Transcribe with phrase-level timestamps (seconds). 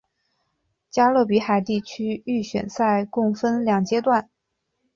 [0.89, 4.27] 加勒比海地区预选赛共分两阶段。